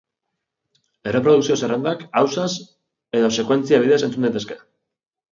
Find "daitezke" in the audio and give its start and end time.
4.29-4.57